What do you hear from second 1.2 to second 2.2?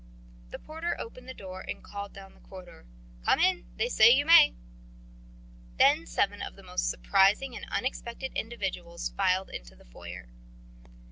the door and called